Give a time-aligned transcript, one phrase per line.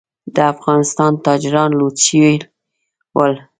[0.53, 2.35] افغانستان تاجران لوټ شوي
[3.17, 3.33] ول.